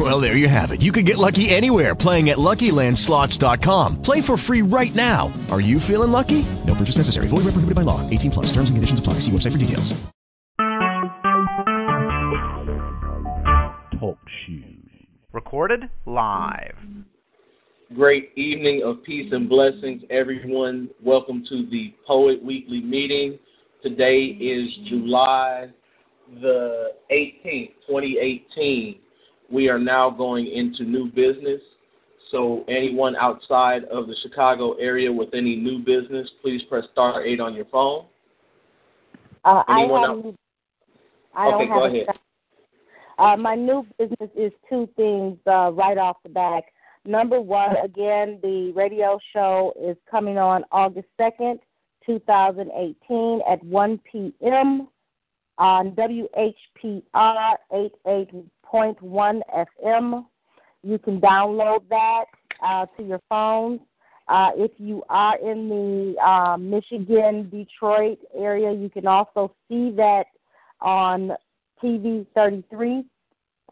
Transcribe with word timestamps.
Well, 0.00 0.18
there 0.18 0.34
you 0.34 0.48
have 0.48 0.70
it. 0.70 0.80
You 0.80 0.92
can 0.92 1.04
get 1.04 1.18
lucky 1.18 1.50
anywhere 1.50 1.94
playing 1.94 2.30
at 2.30 2.38
LuckyLandSlots.com. 2.38 4.00
Play 4.00 4.22
for 4.22 4.38
free 4.38 4.62
right 4.62 4.94
now. 4.94 5.30
Are 5.50 5.60
you 5.60 5.78
feeling 5.78 6.10
lucky? 6.10 6.46
No 6.66 6.74
purchase 6.74 6.96
necessary. 6.96 7.26
Void 7.28 7.44
where 7.44 7.52
prohibited 7.52 7.74
by 7.74 7.82
law. 7.82 8.08
18 8.08 8.30
plus. 8.30 8.46
Terms 8.46 8.70
and 8.70 8.78
conditions 8.78 8.98
apply. 8.98 9.14
See 9.20 9.30
website 9.30 9.52
for 9.52 9.58
details. 9.58 9.92
Talk 14.00 14.16
shoes. 14.46 14.64
Recorded 15.34 15.90
live. 16.06 16.78
Great 17.94 18.30
evening 18.36 18.82
of 18.82 19.02
peace 19.04 19.30
and 19.32 19.50
blessings, 19.50 20.00
everyone. 20.08 20.88
Welcome 21.02 21.44
to 21.50 21.66
the 21.70 21.92
Poet 22.06 22.42
Weekly 22.42 22.80
meeting. 22.80 23.38
Today 23.82 24.22
is 24.40 24.70
July 24.88 25.68
the 26.40 26.92
18th, 27.10 27.72
2018. 27.86 29.00
We 29.50 29.68
are 29.68 29.78
now 29.78 30.10
going 30.10 30.46
into 30.46 30.84
new 30.84 31.06
business. 31.06 31.60
So, 32.30 32.64
anyone 32.68 33.16
outside 33.16 33.84
of 33.84 34.06
the 34.06 34.14
Chicago 34.22 34.74
area 34.74 35.10
with 35.12 35.30
any 35.34 35.56
new 35.56 35.78
business, 35.78 36.28
please 36.42 36.62
press 36.68 36.84
star 36.92 37.24
8 37.24 37.40
on 37.40 37.54
your 37.54 37.64
phone. 37.66 38.04
Uh, 39.44 39.64
I 39.66 39.80
Anyone 39.80 40.00
have, 40.02 40.10
else? 40.26 40.36
I 41.34 41.46
Okay, 41.48 41.66
don't 41.66 41.68
go 41.68 41.84
have 41.84 41.92
ahead. 41.94 42.06
Uh, 43.18 43.36
my 43.36 43.54
new 43.54 43.84
business 43.98 44.30
is 44.36 44.52
two 44.68 44.88
things 44.96 45.36
uh, 45.46 45.72
right 45.72 45.98
off 45.98 46.16
the 46.22 46.28
back. 46.28 46.64
Number 47.04 47.40
one, 47.40 47.76
again, 47.82 48.38
the 48.42 48.72
radio 48.74 49.18
show 49.32 49.72
is 49.82 49.96
coming 50.10 50.38
on 50.38 50.64
August 50.70 51.08
2nd, 51.18 51.58
2018 52.06 53.40
at 53.50 53.62
1 53.64 54.00
p.m. 54.10 54.88
on 55.58 55.92
WHPR 55.92 57.54
88.1 57.72 58.44
FM. 58.72 60.24
You 60.82 60.98
can 60.98 61.20
download 61.20 61.80
that 61.90 62.24
uh, 62.62 62.86
to 62.96 63.02
your 63.02 63.20
phones. 63.28 63.80
Uh, 64.28 64.50
if 64.56 64.70
you 64.78 65.02
are 65.08 65.36
in 65.38 65.68
the 65.68 66.14
uh, 66.24 66.56
Michigan, 66.56 67.50
Detroit 67.50 68.18
area, 68.34 68.72
you 68.72 68.88
can 68.88 69.06
also 69.06 69.52
see 69.68 69.90
that 69.96 70.24
on 70.80 71.32
TV 71.82 72.26
33. 72.34 73.04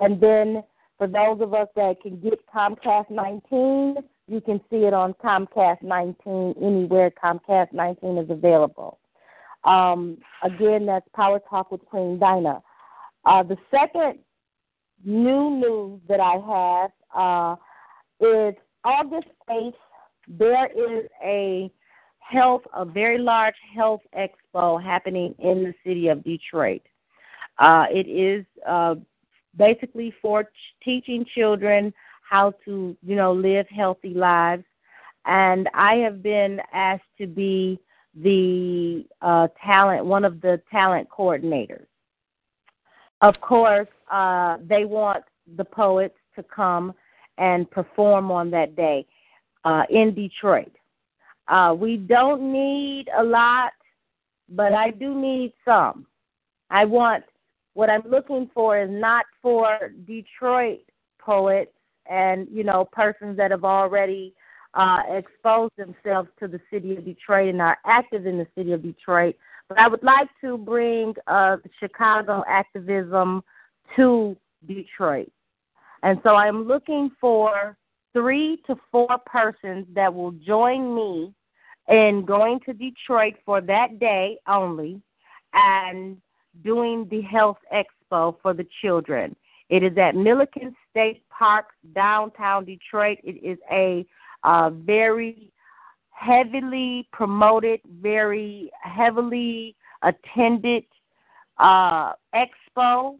And 0.00 0.20
then 0.20 0.62
for 0.96 1.06
those 1.06 1.40
of 1.40 1.54
us 1.54 1.68
that 1.76 2.00
can 2.02 2.20
get 2.20 2.40
Comcast 2.52 3.08
19, 3.10 3.96
you 4.26 4.40
can 4.40 4.60
see 4.68 4.78
it 4.78 4.92
on 4.92 5.14
Comcast 5.14 5.82
19 5.82 6.54
anywhere 6.60 7.12
Comcast 7.22 7.72
19 7.72 8.18
is 8.18 8.30
available. 8.30 8.98
Um, 9.64 10.18
again, 10.42 10.86
that's 10.86 11.06
Power 11.14 11.40
Talk 11.48 11.70
with 11.70 11.84
Queen 11.86 12.18
Dinah. 12.18 12.62
Uh, 13.24 13.42
the 13.42 13.56
second 13.70 14.18
new 15.04 15.50
news 15.50 16.00
that 16.08 16.20
I 16.20 16.36
have 16.54 16.90
uh, 17.14 17.56
is 18.20 18.54
August 18.84 19.28
8th, 19.48 19.72
there 20.28 20.66
is 20.66 21.06
a 21.22 21.70
health, 22.18 22.62
a 22.74 22.84
very 22.84 23.18
large 23.18 23.54
health 23.74 24.02
expo 24.16 24.82
happening 24.82 25.34
in 25.38 25.64
the 25.64 25.74
city 25.84 26.08
of 26.08 26.22
Detroit. 26.24 26.82
Uh, 27.58 27.86
it 27.90 28.06
is 28.06 28.44
uh, 28.66 28.94
basically 29.56 30.12
for 30.22 30.44
ch- 30.44 30.48
teaching 30.84 31.24
children 31.34 31.92
how 32.28 32.52
to, 32.64 32.96
you 33.02 33.16
know, 33.16 33.32
live 33.32 33.66
healthy 33.68 34.14
lives. 34.14 34.64
And 35.24 35.68
I 35.74 35.96
have 35.96 36.22
been 36.22 36.60
asked 36.72 37.02
to 37.18 37.26
be 37.26 37.80
the 38.14 39.04
uh, 39.20 39.48
talent, 39.64 40.04
one 40.04 40.24
of 40.24 40.40
the 40.40 40.60
talent 40.70 41.08
coordinators. 41.10 41.87
Of 43.20 43.40
course, 43.40 43.88
uh, 44.10 44.58
they 44.66 44.84
want 44.84 45.24
the 45.56 45.64
poets 45.64 46.14
to 46.36 46.42
come 46.42 46.94
and 47.36 47.70
perform 47.70 48.30
on 48.30 48.50
that 48.50 48.76
day 48.76 49.06
uh, 49.64 49.84
in 49.90 50.14
Detroit. 50.14 50.72
Uh, 51.48 51.74
we 51.78 51.96
don't 51.96 52.52
need 52.52 53.08
a 53.16 53.22
lot, 53.22 53.72
but 54.48 54.72
I 54.72 54.90
do 54.90 55.14
need 55.14 55.52
some. 55.64 56.06
I 56.70 56.84
want 56.84 57.24
what 57.74 57.88
I'm 57.88 58.02
looking 58.08 58.50
for 58.52 58.78
is 58.80 58.90
not 58.90 59.24
for 59.40 59.92
Detroit 60.06 60.80
poets 61.18 61.72
and 62.10 62.46
you 62.50 62.64
know 62.64 62.88
persons 62.92 63.36
that 63.36 63.50
have 63.50 63.64
already 63.64 64.34
uh, 64.78 65.02
exposed 65.10 65.72
themselves 65.76 66.28
to 66.38 66.46
the 66.46 66.60
city 66.72 66.96
of 66.96 67.04
Detroit 67.04 67.48
and 67.48 67.60
are 67.60 67.78
active 67.84 68.26
in 68.26 68.38
the 68.38 68.46
city 68.56 68.72
of 68.72 68.82
Detroit. 68.82 69.34
But 69.68 69.78
I 69.78 69.88
would 69.88 70.04
like 70.04 70.28
to 70.40 70.56
bring 70.56 71.14
uh, 71.26 71.56
Chicago 71.80 72.44
activism 72.48 73.42
to 73.96 74.36
Detroit. 74.66 75.30
And 76.04 76.20
so 76.22 76.36
I'm 76.36 76.68
looking 76.68 77.10
for 77.20 77.76
three 78.12 78.62
to 78.68 78.76
four 78.92 79.18
persons 79.26 79.86
that 79.94 80.14
will 80.14 80.30
join 80.30 80.94
me 80.94 81.34
in 81.88 82.24
going 82.24 82.60
to 82.66 82.72
Detroit 82.72 83.34
for 83.44 83.60
that 83.60 83.98
day 83.98 84.38
only 84.46 85.02
and 85.54 86.18
doing 86.62 87.08
the 87.10 87.22
health 87.22 87.58
expo 87.74 88.36
for 88.40 88.54
the 88.54 88.66
children. 88.80 89.34
It 89.70 89.82
is 89.82 89.98
at 89.98 90.14
Milliken 90.14 90.74
State 90.90 91.22
Park, 91.36 91.66
downtown 91.94 92.64
Detroit. 92.64 93.18
It 93.24 93.42
is 93.44 93.58
a 93.70 94.06
uh, 94.44 94.70
very 94.70 95.52
heavily 96.10 97.08
promoted, 97.12 97.80
very 98.00 98.70
heavily 98.82 99.76
attended 100.02 100.84
uh, 101.58 102.12
expo. 102.34 103.16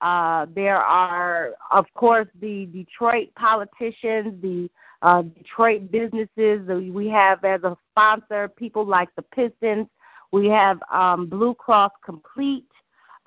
Uh, 0.00 0.46
there 0.54 0.78
are, 0.78 1.50
of 1.70 1.84
course, 1.94 2.28
the 2.40 2.66
Detroit 2.72 3.28
politicians, 3.36 4.40
the 4.40 4.68
uh, 5.02 5.22
Detroit 5.22 5.90
businesses. 5.90 6.66
We 6.92 7.08
have 7.08 7.44
as 7.44 7.62
a 7.64 7.76
sponsor 7.90 8.48
people 8.48 8.86
like 8.86 9.08
the 9.16 9.22
Pistons. 9.22 9.86
We 10.32 10.46
have 10.48 10.78
um, 10.90 11.26
Blue 11.26 11.54
Cross 11.54 11.92
Complete 12.04 12.66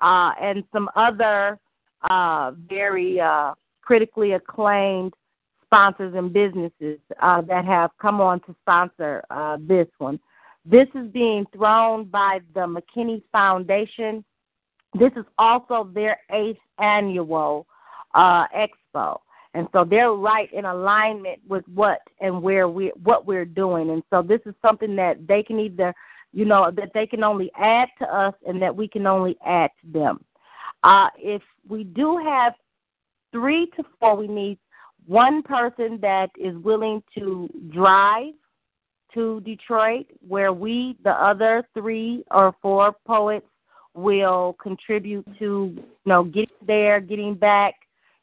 uh, 0.02 0.32
and 0.42 0.64
some 0.74 0.90
other 0.96 1.60
uh, 2.10 2.52
very 2.68 3.20
uh, 3.20 3.54
critically 3.82 4.34
acclaimed 4.34 5.14
sponsors 5.74 6.14
and 6.16 6.32
businesses 6.32 7.00
uh, 7.22 7.42
that 7.42 7.66
have 7.66 7.90
come 8.00 8.22
on 8.22 8.40
to 8.42 8.56
sponsor 8.62 9.24
uh, 9.32 9.58
this 9.60 9.88
one. 9.98 10.20
This 10.66 10.88
is 10.94 11.08
being 11.12 11.46
thrown 11.56 12.06
by 12.06 12.40
the 12.54 12.62
McKinney 12.62 13.24
Foundation. 13.32 14.24
This 15.00 15.12
is 15.16 15.26
also 15.40 15.90
their 15.92 16.20
eighth 16.32 16.60
annual 16.80 17.66
uh, 18.14 18.46
expo, 18.56 19.18
and 19.56 19.68
so 19.74 19.84
they're 19.84 20.12
right 20.12 20.54
in 20.54 20.66
alignment 20.66 21.40
with 21.50 21.64
what 21.74 22.00
and 22.22 22.44
where 22.44 22.68
we 22.68 22.92
what 23.04 23.26
we're 23.26 23.44
doing. 23.46 23.90
And 23.90 24.04
so 24.12 24.22
this 24.22 24.42
is 24.46 24.54
something 24.62 24.96
that 24.98 25.28
they 25.28 25.42
can 25.42 25.60
either, 25.60 25.92
you 26.32 26.46
know, 26.46 26.72
that 26.76 26.92
they 26.94 27.08
can 27.08 27.24
only 27.24 27.52
add 27.58 27.88
to 28.00 28.06
us, 28.06 28.36
and 28.48 28.62
that 28.62 28.76
we 28.76 28.88
can 28.88 29.08
only 29.08 29.36
add 29.44 29.72
to 29.82 29.92
them. 30.00 30.24
Uh, 30.84 31.08
if 31.18 31.42
we 31.68 31.84
do 31.84 32.20
have 32.20 32.54
three 33.32 33.66
to 33.76 33.84
four, 34.00 34.16
we 34.16 34.28
need 34.28 34.60
one 35.08 35.44
person 35.44 36.00
that 36.02 36.30
is 36.40 36.56
willing 36.58 37.04
to 37.18 37.50
drive 37.70 38.34
to 39.14 39.42
Detroit, 39.42 40.08
where 40.28 40.54
we, 40.54 40.98
the 41.04 41.12
other 41.12 41.68
three 41.74 42.24
or 42.32 42.56
four 42.62 42.96
poets, 43.06 43.46
will 43.96 44.56
contribute 44.62 45.26
to, 45.38 45.72
you 45.76 45.84
know, 46.06 46.24
getting 46.24 46.56
there, 46.66 47.00
getting 47.00 47.36
back, 47.36 47.76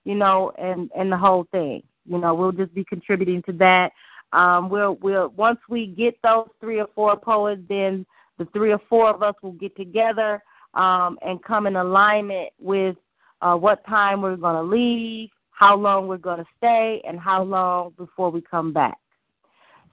you 0.04 0.16
know, 0.16 0.52
and 0.58 0.90
and 0.96 1.12
the 1.12 1.16
whole 1.16 1.46
thing. 1.52 1.82
You 2.06 2.18
know, 2.18 2.34
we'll 2.34 2.52
just 2.52 2.74
be 2.74 2.84
contributing 2.84 3.42
to 3.44 3.52
that. 3.54 3.92
Um, 4.32 4.68
we'll 4.68 4.96
we'll 4.96 5.28
once 5.30 5.60
we 5.68 5.86
get 5.86 6.18
those 6.22 6.48
three 6.60 6.80
or 6.80 6.88
four 6.94 7.16
poets, 7.16 7.62
then 7.68 8.04
the 8.38 8.46
three 8.46 8.72
or 8.72 8.80
four 8.88 9.10
of 9.10 9.22
us 9.22 9.34
will 9.42 9.52
get 9.52 9.76
together 9.76 10.42
um, 10.74 11.18
and 11.22 11.42
come 11.44 11.66
in 11.66 11.76
alignment 11.76 12.50
with 12.58 12.96
uh, 13.42 13.54
what 13.54 13.84
time 13.86 14.22
we're 14.22 14.36
going 14.36 14.56
to 14.56 14.62
leave, 14.62 15.30
how 15.60 15.76
long 15.76 16.08
we're 16.08 16.16
going 16.16 16.38
to 16.38 16.46
stay, 16.56 17.02
and 17.06 17.20
how 17.20 17.42
long 17.42 17.92
before 17.98 18.30
we 18.30 18.40
come 18.40 18.72
back. 18.72 18.96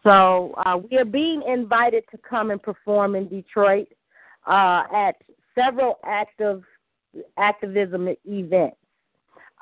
So 0.02 0.54
uh, 0.66 0.78
we 0.78 0.98
are 0.98 1.04
being 1.04 1.44
invited 1.46 2.06
to 2.12 2.18
come 2.18 2.52
and 2.52 2.64
perform 2.64 3.16
in 3.16 3.28
Detroit 3.28 3.90
uh, 4.50 4.84
at 4.96 5.16
several 5.54 6.00
active 6.06 6.64
activism 7.38 8.08
events. 8.24 8.78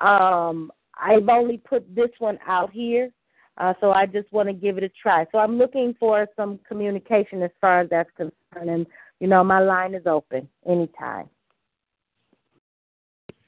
Um, 0.00 0.70
I've 0.96 1.28
only 1.28 1.58
put 1.58 1.82
this 1.92 2.10
one 2.20 2.38
out 2.46 2.70
here, 2.70 3.10
uh, 3.58 3.74
so 3.80 3.90
I 3.90 4.06
just 4.06 4.32
want 4.32 4.48
to 4.48 4.52
give 4.52 4.78
it 4.78 4.84
a 4.84 4.90
try. 4.90 5.26
So 5.32 5.38
I'm 5.38 5.58
looking 5.58 5.96
for 5.98 6.28
some 6.36 6.60
communication 6.68 7.42
as 7.42 7.50
far 7.60 7.80
as 7.80 7.90
that's 7.90 8.10
concerned, 8.16 8.70
and 8.70 8.86
you 9.18 9.26
know 9.26 9.42
my 9.42 9.58
line 9.58 9.92
is 9.94 10.06
open 10.06 10.48
anytime. 10.68 11.28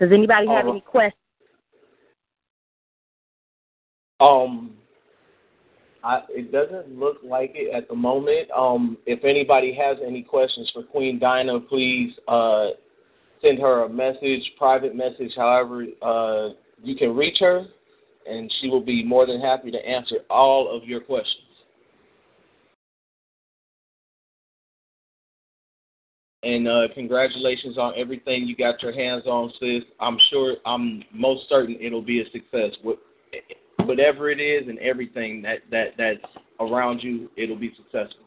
Does 0.01 0.11
anybody 0.13 0.49
have 0.49 0.67
any 0.67 0.81
questions? 0.81 1.23
Um, 4.21 4.75
I, 6.03 6.23
it 6.29 6.53
doesn't 6.53 6.99
look 6.99 7.19
like 7.25 7.53
it 7.55 7.75
at 7.75 7.89
the 7.89 7.95
moment. 7.95 8.51
Um, 8.57 8.99
if 9.07 9.25
anybody 9.25 9.75
has 9.75 9.97
any 10.05 10.23
questions 10.23 10.71
for 10.73 10.83
Queen 10.83 11.19
Dinah, 11.19 11.61
please 11.61 12.13
uh, 12.29 12.69
send 13.43 13.59
her 13.59 13.85
a 13.85 13.89
message, 13.89 14.43
private 14.57 14.95
message, 14.95 15.33
however 15.37 15.85
uh, 16.03 16.51
you 16.83 16.97
can 16.97 17.17
reach 17.17 17.39
her, 17.41 17.67
and 18.29 18.53
she 18.61 18.69
will 18.69 18.85
be 18.85 19.05
more 19.05 19.27
than 19.27 19.41
happy 19.41 19.71
to 19.71 19.79
answer 19.87 20.17
all 20.31 20.75
of 20.75 20.85
your 20.89 21.01
questions. 21.01 21.45
And 26.45 26.69
uh, 26.69 26.83
congratulations 26.95 27.79
on 27.79 27.95
everything 27.97 28.47
you 28.47 28.55
got 28.55 28.81
your 28.83 28.93
hands 28.93 29.25
on, 29.27 29.53
sis. 29.59 29.83
I'm 29.99 30.17
sure, 30.31 30.55
I'm 30.65 31.03
most 31.13 31.49
certain 31.49 31.77
it'll 31.81 32.03
be 32.03 32.21
a 32.21 32.25
success. 32.31 32.77
What- 32.83 33.01
Whatever 33.89 34.31
it 34.31 34.39
is 34.39 34.69
and 34.69 34.79
everything 34.81 35.41
that, 35.41 35.61
that 35.71 35.95
that's 35.97 36.21
around 36.61 37.03
you, 37.03 37.31
it'll 37.39 37.57
be 37.57 37.73
successful. 37.75 38.27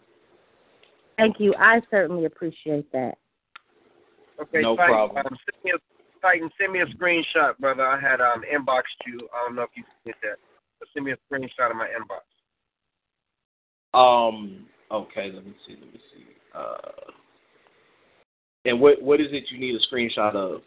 Thank 1.17 1.39
you. 1.39 1.53
I 1.59 1.81
certainly 1.91 2.25
appreciate 2.25 2.91
that. 2.93 3.19
Okay, 4.41 4.61
No 4.61 4.75
Titan, 4.75 4.91
problem. 4.91 5.17
Um, 5.27 5.37
send 5.45 5.63
me 5.63 5.71
a, 5.75 5.77
Titan, 6.19 6.49
send 6.59 6.73
me 6.73 6.79
a 6.81 6.87
screenshot, 6.87 7.59
brother. 7.59 7.85
I 7.85 7.99
had 7.99 8.21
um 8.21 8.41
inboxed 8.51 9.05
you. 9.05 9.29
I 9.35 9.45
don't 9.45 9.55
know 9.55 9.61
if 9.61 9.69
you 9.75 9.83
did 10.03 10.15
that. 10.23 10.37
But 10.79 10.89
send 10.95 11.05
me 11.05 11.11
a 11.11 11.17
screenshot 11.31 11.69
of 11.69 11.77
my 11.77 11.89
inbox. 11.89 12.25
Um. 13.93 14.65
Okay. 14.89 15.31
Let 15.31 15.45
me 15.45 15.53
see. 15.67 15.75
Let 15.79 15.93
me 15.93 15.99
see. 16.11 16.25
Uh. 16.55 17.11
And 18.65 18.81
what 18.81 18.99
what 18.99 19.21
is 19.21 19.27
it 19.31 19.43
you 19.51 19.59
need 19.59 19.75
a 19.75 19.93
screenshot 19.93 20.33
of? 20.33 20.61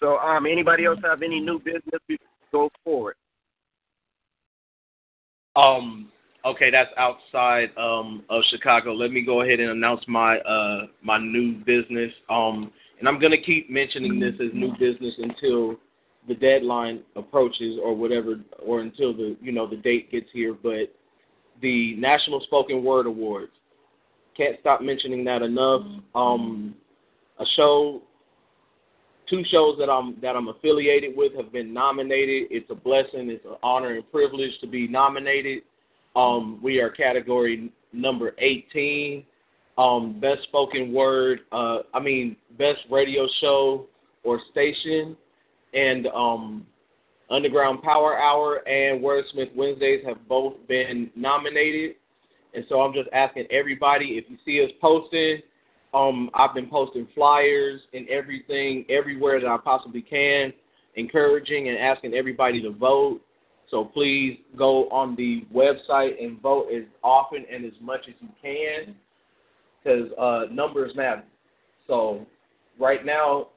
So, 0.00 0.18
um, 0.18 0.46
anybody 0.46 0.84
else 0.84 0.98
have 1.04 1.22
any 1.22 1.40
new 1.40 1.58
business? 1.58 2.00
We 2.08 2.18
go 2.50 2.70
forward. 2.84 3.14
Um. 5.56 6.10
Okay, 6.44 6.70
that's 6.72 6.90
outside 6.98 7.70
um 7.76 8.24
of 8.28 8.42
Chicago. 8.50 8.92
Let 8.92 9.12
me 9.12 9.22
go 9.22 9.42
ahead 9.42 9.60
and 9.60 9.70
announce 9.70 10.02
my 10.08 10.38
uh 10.38 10.86
my 11.02 11.18
new 11.18 11.54
business. 11.64 12.10
Um, 12.28 12.72
and 12.98 13.08
I'm 13.08 13.20
gonna 13.20 13.40
keep 13.40 13.70
mentioning 13.70 14.18
this 14.18 14.34
as 14.40 14.52
new 14.52 14.72
business 14.72 15.14
until 15.18 15.76
the 16.26 16.34
deadline 16.34 17.02
approaches 17.16 17.78
or 17.82 17.94
whatever, 17.94 18.40
or 18.64 18.80
until 18.80 19.12
the 19.12 19.36
you 19.40 19.52
know 19.52 19.68
the 19.68 19.76
date 19.76 20.10
gets 20.10 20.26
here. 20.32 20.54
But 20.60 20.92
the 21.60 21.94
National 21.96 22.40
Spoken 22.40 22.82
Word 22.82 23.06
Awards. 23.06 23.52
Can't 24.36 24.56
stop 24.60 24.80
mentioning 24.80 25.24
that 25.24 25.42
enough. 25.42 25.82
Um, 26.14 26.74
a 27.38 27.44
show, 27.56 28.02
two 29.28 29.42
shows 29.50 29.76
that 29.78 29.90
I'm 29.90 30.16
that 30.22 30.36
I'm 30.36 30.48
affiliated 30.48 31.16
with 31.16 31.34
have 31.36 31.52
been 31.52 31.72
nominated. 31.72 32.48
It's 32.50 32.70
a 32.70 32.74
blessing. 32.74 33.30
It's 33.30 33.44
an 33.44 33.56
honor 33.62 33.94
and 33.94 34.10
privilege 34.10 34.52
to 34.60 34.66
be 34.66 34.88
nominated. 34.88 35.62
Um, 36.16 36.60
we 36.62 36.80
are 36.80 36.90
category 36.90 37.72
number 37.92 38.34
18. 38.38 39.24
Um, 39.78 40.20
best 40.20 40.42
spoken 40.44 40.92
word. 40.92 41.40
Uh, 41.50 41.78
I 41.94 42.00
mean, 42.00 42.36
best 42.58 42.80
radio 42.90 43.26
show 43.40 43.86
or 44.22 44.40
station, 44.50 45.16
and 45.72 46.06
um, 46.08 46.66
Underground 47.30 47.82
Power 47.82 48.18
Hour 48.18 48.56
and 48.68 49.02
Wordsmith 49.02 49.54
Wednesdays 49.54 50.04
have 50.06 50.28
both 50.28 50.54
been 50.68 51.10
nominated. 51.16 51.96
And 52.54 52.64
so 52.68 52.80
I'm 52.80 52.92
just 52.92 53.08
asking 53.12 53.46
everybody 53.50 54.18
if 54.18 54.24
you 54.28 54.36
see 54.44 54.62
us 54.64 54.70
posting. 54.80 55.40
Um, 55.94 56.30
I've 56.34 56.54
been 56.54 56.68
posting 56.68 57.06
flyers 57.14 57.80
and 57.92 58.08
everything 58.08 58.84
everywhere 58.88 59.40
that 59.40 59.46
I 59.46 59.58
possibly 59.62 60.02
can, 60.02 60.52
encouraging 60.96 61.68
and 61.68 61.78
asking 61.78 62.14
everybody 62.14 62.62
to 62.62 62.70
vote. 62.70 63.20
So 63.70 63.86
please 63.86 64.38
go 64.56 64.88
on 64.90 65.16
the 65.16 65.46
website 65.54 66.22
and 66.22 66.40
vote 66.40 66.68
as 66.74 66.84
often 67.02 67.44
and 67.50 67.64
as 67.64 67.72
much 67.80 68.00
as 68.08 68.14
you 68.20 68.28
can, 68.42 68.94
because 69.82 70.10
uh, 70.18 70.52
numbers 70.52 70.92
matter. 70.94 71.24
So 71.86 72.26
right 72.78 73.04
now, 73.04 73.48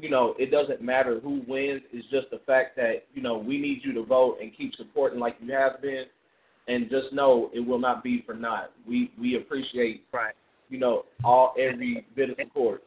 you 0.00 0.10
know, 0.10 0.34
it 0.38 0.50
doesn't 0.50 0.80
matter 0.80 1.20
who 1.20 1.42
wins. 1.46 1.82
It's 1.92 2.08
just 2.10 2.30
the 2.30 2.40
fact 2.46 2.76
that 2.76 3.04
you 3.14 3.22
know 3.22 3.36
we 3.36 3.58
need 3.58 3.80
you 3.82 3.92
to 3.94 4.04
vote 4.04 4.38
and 4.40 4.56
keep 4.56 4.74
supporting 4.76 5.18
like 5.18 5.36
you 5.40 5.52
have 5.52 5.82
been, 5.82 6.04
and 6.68 6.88
just 6.90 7.12
know 7.12 7.50
it 7.54 7.60
will 7.60 7.78
not 7.78 8.04
be 8.04 8.22
for 8.26 8.34
naught. 8.34 8.70
We 8.86 9.10
we 9.18 9.36
appreciate 9.36 10.04
Right. 10.12 10.34
you 10.68 10.78
know 10.78 11.04
all 11.24 11.54
every 11.58 12.06
bit 12.14 12.30
of 12.30 12.36
support. 12.40 12.82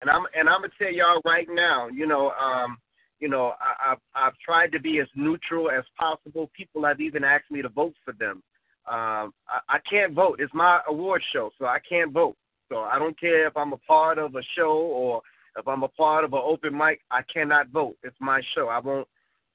And 0.00 0.10
I'm 0.10 0.24
and 0.34 0.48
I'm 0.48 0.62
gonna 0.62 0.72
tell 0.78 0.92
y'all 0.92 1.20
right 1.24 1.46
now, 1.50 1.88
you 1.88 2.06
know, 2.06 2.30
um, 2.30 2.78
you 3.20 3.28
know, 3.28 3.54
I, 3.60 3.92
I've 3.92 3.98
I've 4.14 4.38
tried 4.44 4.72
to 4.72 4.80
be 4.80 5.00
as 5.00 5.08
neutral 5.14 5.70
as 5.70 5.84
possible. 5.98 6.50
People 6.56 6.84
have 6.84 7.00
even 7.00 7.24
asked 7.24 7.50
me 7.50 7.62
to 7.62 7.68
vote 7.68 7.94
for 8.04 8.12
them. 8.12 8.42
Um, 8.86 9.34
I, 9.48 9.60
I 9.68 9.78
can't 9.90 10.14
vote. 10.14 10.40
It's 10.40 10.54
my 10.54 10.80
award 10.88 11.22
show, 11.32 11.50
so 11.58 11.66
I 11.66 11.78
can't 11.86 12.12
vote. 12.12 12.36
So 12.68 12.78
I 12.78 12.98
don't 12.98 13.18
care 13.18 13.46
if 13.46 13.56
I'm 13.56 13.72
a 13.72 13.78
part 13.78 14.18
of 14.18 14.34
a 14.36 14.42
show 14.56 14.70
or 14.70 15.22
if 15.56 15.66
I'm 15.66 15.82
a 15.82 15.88
part 15.88 16.24
of 16.24 16.32
an 16.32 16.40
open 16.42 16.76
mic. 16.76 17.00
I 17.10 17.20
cannot 17.32 17.68
vote. 17.68 17.96
It's 18.02 18.16
my 18.20 18.40
show. 18.54 18.68
I 18.68 18.78
won't. 18.78 19.08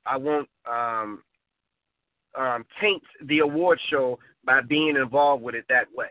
I 0.06 0.18
won't 0.18 0.50
um, 0.70 1.24
um, 2.38 2.66
taint 2.82 3.04
the 3.26 3.40
award 3.40 3.80
show 3.90 4.20
by 4.46 4.62
being 4.62 4.96
involved 4.96 5.44
with 5.44 5.56
it 5.56 5.66
that 5.70 5.86
way. 5.96 6.08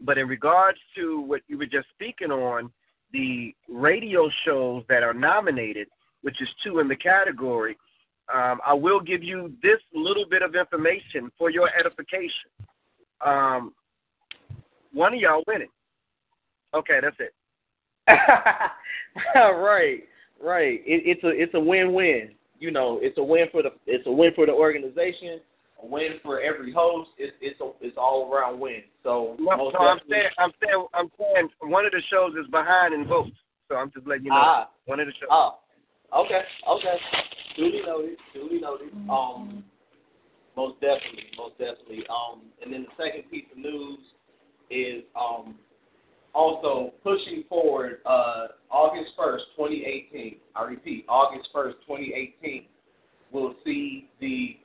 But 0.00 0.18
in 0.18 0.28
regards 0.28 0.78
to 0.96 1.20
what 1.20 1.42
you 1.48 1.58
were 1.58 1.66
just 1.66 1.88
speaking 1.94 2.30
on, 2.30 2.70
the 3.12 3.54
radio 3.68 4.28
shows 4.44 4.84
that 4.88 5.02
are 5.02 5.14
nominated, 5.14 5.88
which 6.22 6.40
is 6.40 6.48
two 6.64 6.78
in 6.78 6.88
the 6.88 6.96
category, 6.96 7.76
um, 8.32 8.60
I 8.66 8.74
will 8.74 9.00
give 9.00 9.22
you 9.22 9.52
this 9.62 9.78
little 9.94 10.26
bit 10.28 10.42
of 10.42 10.54
information 10.54 11.30
for 11.38 11.50
your 11.50 11.70
edification. 11.78 12.50
Um, 13.24 13.72
one 14.92 15.14
of 15.14 15.20
y'all 15.20 15.42
winning. 15.46 15.68
Okay, 16.74 16.98
that's 17.00 17.16
it. 17.18 17.34
right, 19.34 20.04
right. 20.42 20.80
It, 20.86 21.02
it's 21.06 21.24
a 21.24 21.28
it's 21.28 21.54
a 21.54 21.60
win 21.60 21.92
win. 21.94 22.30
You 22.58 22.70
know, 22.70 22.98
it's 23.02 23.18
a 23.18 23.22
win 23.22 23.46
for 23.50 23.62
the 23.62 23.70
it's 23.86 24.06
a 24.06 24.12
win 24.12 24.32
for 24.34 24.46
the 24.46 24.52
organization, 24.52 25.40
a 25.82 25.86
win 25.86 26.20
for 26.22 26.40
every 26.40 26.72
host. 26.72 27.10
It's 27.18 27.34
it's 27.40 27.60
a 27.60 27.70
it's 27.80 27.96
all 27.96 28.32
around 28.32 28.60
win. 28.60 28.82
So 29.02 29.36
No, 29.38 29.70
so 29.72 29.78
I'm 29.84 29.98
saying, 30.08 30.28
I'm 30.38 30.50
saying, 30.62 30.86
I'm 30.94 31.10
saying, 31.18 31.48
one 31.60 31.86
of 31.86 31.92
the 31.92 32.02
shows 32.10 32.32
is 32.34 32.50
behind 32.50 32.94
in 32.94 33.06
votes. 33.06 33.36
So 33.68 33.76
I'm 33.76 33.90
just 33.92 34.06
letting 34.06 34.24
you 34.24 34.30
know. 34.30 34.36
Ah. 34.38 34.70
One 34.86 35.00
of 35.00 35.06
the 35.06 35.12
shows. 35.12 35.28
Oh, 35.30 35.58
okay, 36.16 36.42
okay. 36.68 36.96
Duly 37.56 37.82
noted. 37.86 38.16
Duly 38.32 38.60
noted. 38.60 38.92
Um, 39.10 39.64
most 40.56 40.80
definitely, 40.80 41.26
most 41.36 41.58
definitely. 41.58 42.04
Um, 42.08 42.42
and 42.62 42.72
then 42.72 42.86
the 42.86 43.04
second 43.04 43.30
piece 43.30 43.44
of 43.52 43.58
news 43.58 43.98
is 44.70 45.04
um, 45.14 45.56
also 46.34 46.92
pushing 47.02 47.44
forward. 47.48 47.98
Uh, 48.06 48.48
August 48.70 49.12
first, 49.16 49.44
2018. 49.56 50.36
I 50.56 50.64
repeat, 50.64 51.04
August 51.08 51.48
first, 51.52 51.76
2018. 51.86 52.64
We'll 53.30 53.54
see 53.64 54.08
the 54.20 54.56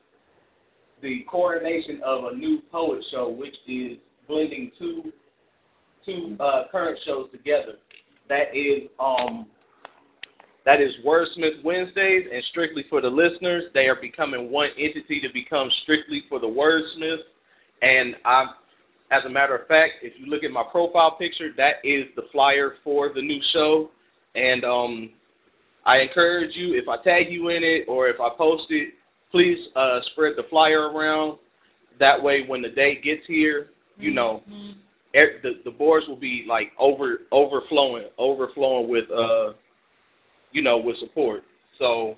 the 1.03 1.23
coronation 1.29 2.01
of 2.03 2.23
a 2.33 2.35
new 2.35 2.61
poet 2.71 3.03
show, 3.11 3.29
which 3.29 3.55
is 3.67 3.97
blending 4.27 4.71
two 4.79 5.11
two 6.05 6.35
uh, 6.39 6.63
current 6.71 6.97
shows 7.05 7.29
together. 7.31 7.73
That 8.29 8.55
is 8.55 8.89
um, 8.99 9.45
that 10.65 10.79
is 10.79 10.91
Wordsmith 11.05 11.63
Wednesdays, 11.63 12.25
and 12.33 12.41
strictly 12.49 12.85
for 12.89 13.01
the 13.01 13.09
listeners, 13.09 13.65
they 13.73 13.87
are 13.87 13.99
becoming 13.99 14.49
one 14.49 14.69
entity 14.79 15.19
to 15.19 15.27
become 15.33 15.69
strictly 15.83 16.23
for 16.29 16.39
the 16.39 16.47
Wordsmith. 16.47 17.17
And 17.81 18.15
I, 18.23 18.45
as 19.11 19.25
a 19.25 19.29
matter 19.29 19.55
of 19.57 19.67
fact, 19.67 19.95
if 20.01 20.13
you 20.17 20.27
look 20.27 20.45
at 20.45 20.51
my 20.51 20.63
profile 20.71 21.17
picture, 21.17 21.49
that 21.57 21.75
is 21.83 22.05
the 22.15 22.23
flyer 22.31 22.75
for 22.81 23.11
the 23.13 23.21
new 23.21 23.41
show. 23.51 23.91
And 24.35 24.63
um, 24.63 25.09
I 25.85 25.97
encourage 25.97 26.55
you, 26.55 26.75
if 26.75 26.87
I 26.87 26.95
tag 27.03 27.29
you 27.29 27.49
in 27.49 27.61
it 27.61 27.85
or 27.89 28.07
if 28.07 28.21
I 28.21 28.29
post 28.37 28.63
it, 28.69 28.93
please 29.33 29.57
uh, 29.75 29.99
spread 30.11 30.33
the 30.37 30.43
flyer 30.49 30.89
around. 30.89 31.39
That 31.99 32.21
way, 32.21 32.45
when 32.47 32.61
the 32.61 32.69
day 32.69 33.01
gets 33.01 33.23
here, 33.27 33.67
you 33.97 34.13
know, 34.13 34.43
er- 35.15 35.39
the 35.41 35.59
the 35.65 35.71
boards 35.71 36.07
will 36.07 36.15
be 36.15 36.45
like 36.47 36.71
over 36.79 37.21
overflowing, 37.31 38.05
overflowing 38.17 38.87
with 38.87 39.09
uh, 39.11 39.53
you 40.51 40.61
know, 40.61 40.77
with 40.77 40.97
support. 40.99 41.43
So 41.79 42.15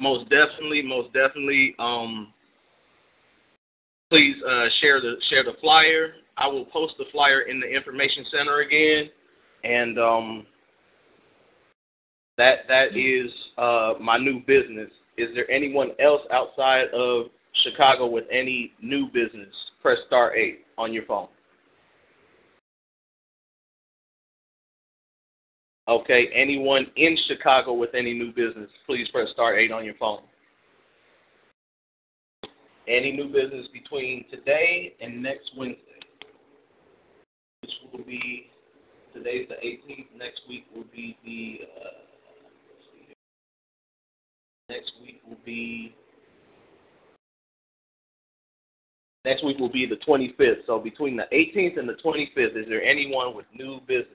most 0.00 0.28
definitely, 0.28 0.82
most 0.82 1.12
definitely, 1.12 1.74
um, 1.78 2.32
please 4.10 4.36
uh, 4.46 4.66
share 4.80 5.00
the 5.00 5.14
share 5.30 5.44
the 5.44 5.54
flyer. 5.60 6.14
I 6.36 6.48
will 6.48 6.66
post 6.66 6.94
the 6.98 7.04
flyer 7.12 7.42
in 7.42 7.60
the 7.60 7.66
information 7.66 8.26
center 8.30 8.60
again, 8.60 9.10
and 9.64 9.98
um, 9.98 10.46
that 12.36 12.68
that 12.68 12.96
is 12.96 13.30
uh, 13.56 13.94
my 14.00 14.18
new 14.18 14.40
business. 14.40 14.90
Is 15.18 15.28
there 15.34 15.50
anyone 15.50 15.90
else 15.98 16.22
outside 16.30 16.88
of 16.94 17.26
Chicago 17.62 18.06
with 18.06 18.24
any 18.30 18.72
new 18.82 19.06
business, 19.06 19.54
press 19.82 19.98
star 20.06 20.34
8 20.34 20.58
on 20.78 20.92
your 20.92 21.04
phone. 21.06 21.28
Okay, 25.88 26.28
anyone 26.34 26.86
in 26.96 27.16
Chicago 27.28 27.72
with 27.72 27.94
any 27.94 28.12
new 28.12 28.32
business, 28.32 28.68
please 28.86 29.08
press 29.10 29.28
star 29.32 29.56
8 29.56 29.70
on 29.70 29.84
your 29.84 29.94
phone. 29.94 30.20
Any 32.88 33.12
new 33.12 33.26
business 33.26 33.66
between 33.72 34.24
today 34.30 34.94
and 35.00 35.22
next 35.22 35.50
Wednesday, 35.56 35.80
which 37.62 37.70
will 37.92 38.04
be 38.04 38.46
today's 39.14 39.48
the 39.48 39.54
18th. 39.54 40.06
Next 40.16 40.40
week 40.48 40.66
will 40.74 40.84
be 40.92 41.16
the 41.24 41.66
uh, 41.80 42.05
next 44.68 44.92
week 45.00 45.20
will 45.28 45.38
be 45.44 45.94
next 49.24 49.44
week 49.44 49.58
will 49.58 49.72
be 49.72 49.86
the 49.86 49.96
25th. 50.06 50.66
So 50.66 50.78
between 50.78 51.16
the 51.16 51.24
18th 51.32 51.78
and 51.78 51.88
the 51.88 51.96
25th, 52.04 52.56
is 52.56 52.66
there 52.68 52.82
anyone 52.82 53.34
with 53.34 53.46
new 53.54 53.80
business? 53.86 54.08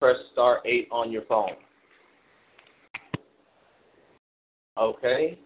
Press 0.00 0.16
star 0.32 0.60
eight 0.64 0.88
on 0.90 1.10
your 1.10 1.22
phone. 1.22 1.52
Okay. 4.78 5.38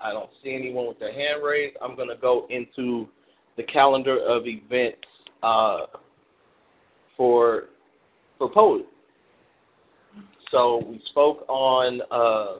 I 0.00 0.12
don't 0.12 0.30
see 0.42 0.54
anyone 0.54 0.88
with 0.88 0.98
their 0.98 1.12
hand 1.12 1.42
raised. 1.44 1.76
I'm 1.80 1.94
going 1.94 2.08
to 2.08 2.16
go 2.16 2.46
into 2.50 3.08
the 3.56 3.62
calendar 3.62 4.18
of 4.18 4.46
events 4.46 5.06
uh, 5.42 5.86
for 7.16 7.64
for 8.38 8.50
Poet. 8.50 8.86
So 10.50 10.84
we 10.86 11.00
spoke 11.10 11.44
on 11.48 12.02
uh, 12.10 12.58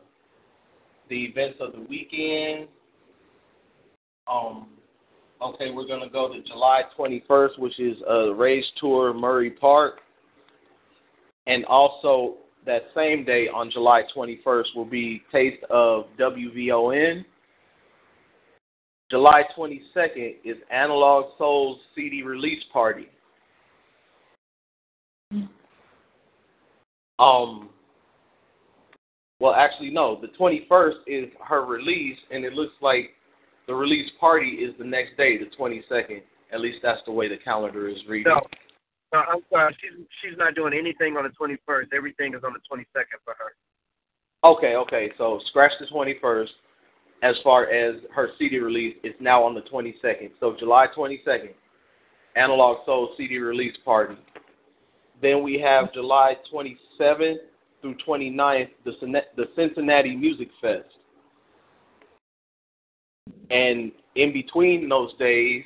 the 1.09 1.25
events 1.25 1.59
of 1.61 1.73
the 1.73 1.80
weekend. 1.80 2.68
Um, 4.30 4.68
okay, 5.40 5.71
we're 5.71 5.87
going 5.87 6.02
to 6.02 6.09
go 6.09 6.32
to 6.32 6.42
July 6.42 6.82
21st, 6.99 7.59
which 7.59 7.78
is 7.78 7.97
a 8.09 8.32
race 8.32 8.64
tour 8.80 9.12
Murray 9.12 9.50
Park. 9.50 10.00
And 11.47 11.64
also 11.64 12.37
that 12.64 12.82
same 12.94 13.25
day 13.25 13.49
on 13.49 13.71
July 13.71 14.02
21st 14.14 14.66
will 14.76 14.85
be 14.85 15.23
Taste 15.32 15.62
of 15.71 16.04
WVON. 16.18 17.25
July 19.11 19.42
22nd 19.59 20.37
is 20.44 20.56
Analog 20.71 21.37
Souls 21.37 21.78
CD 21.94 22.23
release 22.23 22.62
party. 22.73 23.09
Um, 27.18 27.68
well, 29.43 29.55
actually, 29.55 29.91
no. 29.91 30.21
The 30.21 30.29
21st 30.39 30.99
is 31.09 31.29
her 31.45 31.65
release, 31.65 32.17
and 32.31 32.45
it 32.45 32.53
looks 32.53 32.75
like 32.81 33.11
the 33.67 33.75
release 33.75 34.09
party 34.21 34.51
is 34.51 34.73
the 34.79 34.85
next 34.85 35.17
day, 35.17 35.37
the 35.37 35.51
22nd. 35.59 36.23
At 36.53 36.61
least 36.61 36.79
that's 36.81 37.01
the 37.07 37.11
way 37.11 37.29
the 37.29 37.39
calendar 37.39 37.89
is 37.89 37.97
reading. 38.09 38.33
No, 38.33 38.41
no 39.13 39.19
I'm 39.29 39.41
sorry. 39.51 39.77
She's 39.81 40.07
she's 40.23 40.39
not 40.39 40.55
doing 40.55 40.73
anything 40.79 41.17
on 41.17 41.25
the 41.25 41.31
21st. 41.31 41.87
Everything 41.93 42.35
is 42.35 42.45
on 42.45 42.53
the 42.53 42.61
22nd 42.71 42.85
for 43.25 43.35
her. 43.37 44.49
Okay, 44.49 44.77
okay. 44.77 45.11
So 45.19 45.41
scratch 45.49 45.73
the 45.81 45.87
21st. 45.87 46.47
As 47.25 47.35
far 47.43 47.69
as 47.69 47.97
her 48.15 48.29
CD 48.39 48.61
release, 48.61 48.95
it's 49.03 49.21
now 49.21 49.43
on 49.43 49.57
the 49.57 49.63
22nd. 49.63 50.31
So 50.39 50.55
July 50.57 50.87
22nd, 50.97 51.51
Analog 52.37 52.87
Soul 52.87 53.15
CD 53.17 53.39
release 53.39 53.75
party. 53.85 54.15
Then 55.21 55.43
we 55.43 55.59
have 55.59 55.93
July 55.93 56.37
27th 56.53 57.39
through 57.83 57.97
29th, 58.07 58.69
the, 58.85 58.93
the 59.37 59.45
Cincinnati 59.55 60.17
Music 60.17 60.49
Fest. 60.61 60.87
And 63.51 63.93
in 64.15 64.33
between 64.33 64.89
those 64.89 65.12
days, 65.19 65.62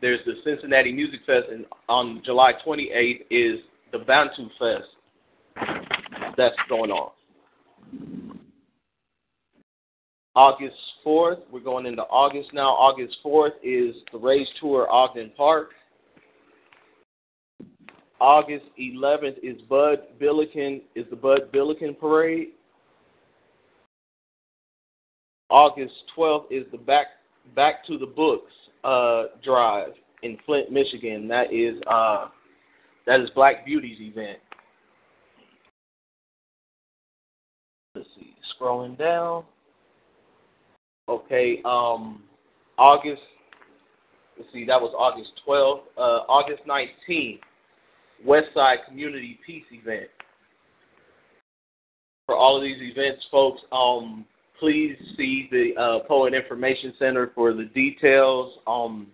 there's 0.00 0.20
the 0.24 0.34
Cincinnati 0.44 0.92
Music 0.92 1.20
Fest, 1.26 1.46
and 1.52 1.66
on 1.88 2.22
July 2.24 2.52
28th 2.66 3.20
is 3.30 3.60
the 3.92 3.98
Bantu 3.98 4.48
Fest 4.58 4.88
that's 6.36 6.56
going 6.68 6.90
on. 6.90 7.10
August 10.34 10.76
4th, 11.04 11.40
we're 11.50 11.60
going 11.60 11.86
into 11.86 12.02
August 12.02 12.50
now. 12.52 12.68
August 12.68 13.16
4th 13.24 13.52
is 13.62 13.96
the 14.12 14.18
Race 14.18 14.48
Tour 14.60 14.86
Ogden 14.90 15.32
Park. 15.34 15.70
August 18.20 18.64
11th 18.80 19.36
is 19.42 19.60
Bud 19.68 19.98
Billiken 20.18 20.80
is 20.94 21.04
the 21.10 21.16
Bud 21.16 21.52
Billiken 21.52 21.94
Parade. 21.94 22.48
August 25.50 25.94
12th 26.16 26.44
is 26.50 26.64
the 26.72 26.78
Back 26.78 27.06
Back 27.54 27.86
to 27.86 27.98
the 27.98 28.06
Books 28.06 28.52
uh, 28.84 29.24
Drive 29.44 29.92
in 30.22 30.38
Flint, 30.46 30.72
Michigan. 30.72 31.28
That 31.28 31.52
is 31.52 31.76
uh, 31.88 32.28
that 33.06 33.20
is 33.20 33.28
Black 33.34 33.66
Beauty's 33.66 33.98
event. 34.00 34.38
Let's 37.94 38.08
see, 38.18 38.34
scrolling 38.58 38.98
down. 38.98 39.44
Okay, 41.08 41.60
um, 41.64 42.22
August. 42.78 43.22
Let's 44.38 44.52
see, 44.52 44.66
that 44.66 44.80
was 44.80 44.92
August 44.98 45.30
12th. 45.46 45.80
Uh, 45.96 46.24
August 46.28 46.62
19th 46.66 47.40
Westside 48.24 48.84
Community 48.86 49.38
Peace 49.44 49.64
event. 49.72 50.08
For 52.26 52.36
all 52.36 52.56
of 52.56 52.62
these 52.62 52.78
events, 52.80 53.24
folks, 53.30 53.60
um, 53.72 54.24
please 54.58 54.96
see 55.16 55.48
the 55.50 55.80
uh, 55.80 55.98
Poet 56.08 56.34
Information 56.34 56.92
Center 56.98 57.30
for 57.34 57.52
the 57.52 57.64
details. 57.66 58.58
Um, 58.66 59.06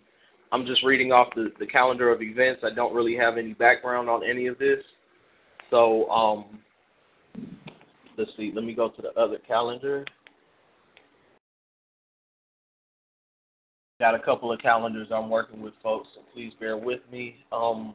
I'm 0.51 0.67
just 0.67 0.83
reading 0.83 1.13
off 1.13 1.29
the, 1.35 1.53
the 1.59 1.67
calendar 1.67 2.11
of 2.11 2.23
events. 2.23 2.63
I 2.65 2.75
don't 2.75 2.95
really 2.95 3.17
have 3.17 3.39
any 3.39 3.55
background 3.55 4.09
on 4.09 4.23
any 4.23 4.47
of 4.47 4.59
this. 4.59 4.79
So 5.71 6.09
um, 6.11 6.59
let's 8.19 8.31
see. 8.37 8.53
Let 8.55 8.65
me 8.65 8.75
go 8.75 8.89
to 8.91 9.03
the 9.03 9.19
other 9.21 9.39
calendar. 9.47 10.05
Got 14.01 14.15
a 14.15 14.19
couple 14.19 14.53
of 14.53 14.61
calendars 14.61 15.09
I'm 15.15 15.31
working 15.31 15.63
with, 15.63 15.75
folks, 15.83 16.09
so 16.15 16.23
please 16.35 16.53
bear 16.59 16.77
with 16.77 17.01
me. 17.11 17.37
Um, 17.53 17.95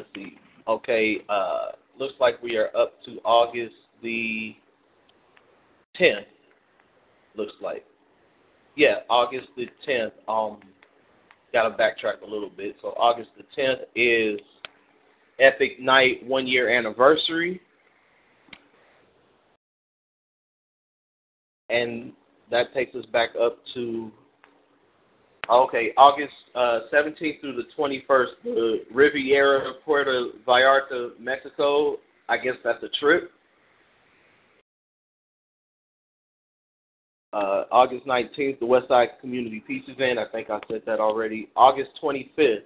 let's 0.00 0.08
see. 0.14 0.38
Okay, 0.66 1.18
uh, 1.28 1.72
looks 1.98 2.14
like 2.20 2.42
we 2.42 2.56
are 2.56 2.74
up 2.76 3.02
to 3.04 3.18
August 3.24 3.74
the 4.02 4.54
10th. 6.00 6.26
Looks 7.36 7.52
like. 7.60 7.84
Yeah, 8.76 9.00
August 9.08 9.48
the 9.56 9.66
10th. 9.86 10.12
Um, 10.28 10.60
got 11.52 11.68
to 11.68 11.70
backtrack 11.70 12.22
a 12.22 12.30
little 12.30 12.50
bit. 12.50 12.76
So 12.80 12.88
August 12.88 13.30
the 13.36 13.44
10th 13.60 13.82
is 13.94 14.40
Epic 15.38 15.80
Night 15.80 16.24
one 16.24 16.46
year 16.46 16.70
anniversary. 16.70 17.60
And 21.68 22.12
that 22.50 22.72
takes 22.74 22.94
us 22.94 23.04
back 23.06 23.30
up 23.40 23.58
to 23.74 24.10
Okay, 25.50 25.90
August 25.96 26.32
uh, 26.54 26.80
17th 26.92 27.40
through 27.40 27.56
the 27.56 27.64
21st, 27.76 28.26
the 28.44 28.78
Riviera 28.94 29.72
Puerto 29.84 30.28
Vallarta, 30.46 31.10
Mexico. 31.18 31.96
I 32.28 32.36
guess 32.36 32.54
that's 32.62 32.82
a 32.84 32.88
trip. 33.00 33.32
Uh, 37.32 37.64
August 37.72 38.06
19th, 38.06 38.60
the 38.60 38.66
Westside 38.66 39.20
Community 39.20 39.62
Peace 39.66 39.82
event. 39.88 40.20
I 40.20 40.26
think 40.26 40.50
I 40.50 40.60
said 40.70 40.82
that 40.86 41.00
already. 41.00 41.48
August 41.56 41.90
25th 42.00 42.58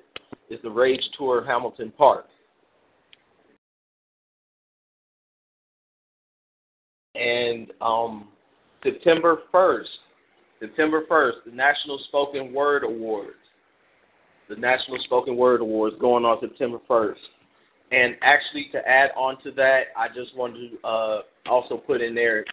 is 0.51 0.61
the 0.63 0.71
Rage 0.71 1.03
Tour 1.17 1.39
of 1.39 1.47
Hamilton 1.47 1.91
Park. 1.97 2.27
And 7.15 7.73
um, 7.81 8.29
September 8.83 9.39
1st, 9.55 9.85
September 10.65 11.03
1st, 11.11 11.45
the 11.47 11.53
National 11.53 11.99
Spoken 12.09 12.55
Word 12.55 12.85
Awards. 12.85 13.37
The 14.49 14.57
National 14.57 14.99
Spoken 15.05 15.37
Word 15.37 15.61
Awards 15.61 15.95
going 16.01 16.25
on 16.25 16.39
September 16.41 16.79
1st. 16.89 17.17
And 17.93 18.17
actually, 18.23 18.69
to 18.73 18.79
add 18.89 19.11
on 19.15 19.43
to 19.43 19.51
that, 19.53 19.85
I 19.97 20.09
just 20.09 20.35
wanted 20.35 20.71
to 20.71 20.89
uh, 20.89 21.23
also 21.47 21.77
put 21.77 22.01
in 22.01 22.15
there, 22.15 22.47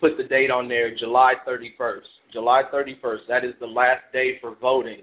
put 0.00 0.16
the 0.16 0.22
date 0.22 0.50
on 0.50 0.68
there, 0.68 0.94
July 0.96 1.34
31st. 1.46 2.02
July 2.32 2.62
31st, 2.72 3.18
that 3.28 3.44
is 3.44 3.54
the 3.58 3.66
last 3.66 4.02
day 4.12 4.38
for 4.40 4.54
voting 4.60 5.02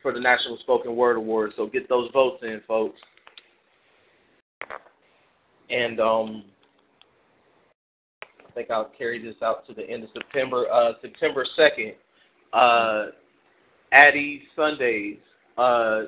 for 0.00 0.14
the 0.14 0.20
National 0.20 0.56
Spoken 0.58 0.96
Word 0.96 1.16
Awards. 1.16 1.52
So 1.56 1.66
get 1.66 1.88
those 1.90 2.10
votes 2.12 2.42
in, 2.42 2.62
folks. 2.66 2.98
And 5.68 6.00
um, 6.00 6.44
think 8.54 8.70
I'll 8.70 8.90
carry 8.96 9.22
this 9.22 9.36
out 9.42 9.66
to 9.66 9.74
the 9.74 9.88
end 9.88 10.04
of 10.04 10.10
September. 10.12 10.66
Uh, 10.72 10.92
September 11.00 11.46
2nd, 11.58 11.94
uh, 12.52 13.10
Addy 13.92 14.42
Sundays, 14.56 15.18
uh, 15.58 16.02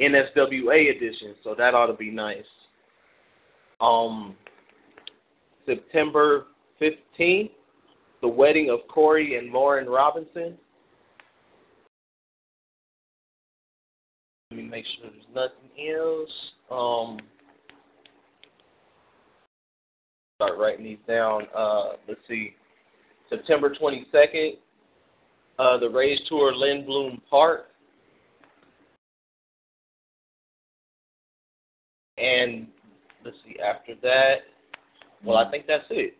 NSWA 0.00 0.96
edition, 0.96 1.34
so 1.44 1.54
that 1.56 1.74
ought 1.74 1.86
to 1.86 1.94
be 1.94 2.10
nice. 2.10 2.44
Um, 3.80 4.36
September 5.66 6.46
15th 6.80 7.50
the 8.22 8.28
wedding 8.28 8.70
of 8.70 8.78
Corey 8.88 9.36
and 9.36 9.52
Lauren 9.52 9.88
Robinson. 9.88 10.56
Let 14.50 14.56
me 14.56 14.62
make 14.62 14.84
sure 14.86 15.10
there's 15.10 15.24
nothing 15.34 15.90
else. 15.90 16.30
Um, 16.70 17.18
start 20.42 20.58
writing 20.58 20.84
these 20.84 20.98
down. 21.06 21.42
Uh, 21.56 21.92
let's 22.08 22.20
see. 22.28 22.54
September 23.30 23.74
22nd, 23.74 24.58
uh, 25.58 25.78
the 25.78 25.88
Raise 25.88 26.20
Tour 26.28 26.52
Lindblom 26.52 27.20
Park. 27.30 27.66
And 32.18 32.66
let's 33.24 33.36
see, 33.44 33.56
after 33.60 33.94
that, 34.02 34.34
well, 35.24 35.38
I 35.38 35.50
think 35.50 35.66
that's 35.66 35.84
it. 35.90 36.14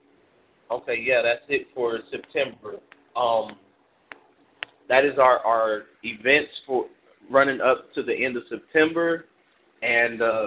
Okay, 0.71 1.05
yeah, 1.05 1.21
that's 1.23 1.43
it 1.49 1.67
for 1.75 1.99
September. 2.11 2.77
Um, 3.15 3.57
that 4.89 5.05
is 5.05 5.19
our, 5.19 5.39
our 5.41 5.83
events 6.03 6.51
for 6.67 6.87
running 7.31 7.61
up 7.61 7.93
to 7.95 8.03
the 8.03 8.13
end 8.15 8.37
of 8.37 8.45
September, 8.49 9.27
and 9.83 10.23
uh, 10.23 10.47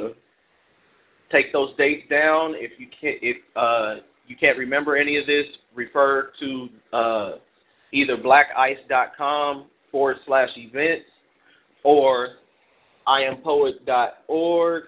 take 1.32 1.52
those 1.52 1.76
dates 1.78 2.08
down. 2.10 2.54
If 2.56 2.72
you 2.80 2.88
can't, 3.00 3.18
if 3.22 3.38
uh, 3.56 4.02
you 4.28 4.36
can't 4.36 4.58
remember 4.58 4.96
any 4.96 5.18
of 5.18 5.26
this, 5.26 5.46
refer 5.74 6.32
to 6.40 6.70
uh, 6.94 7.32
either 7.92 8.18
blackice.com 8.18 9.66
forward 9.92 10.18
slash 10.26 10.50
events 10.56 11.06
or 11.84 12.30
iampoet.org 13.08 14.84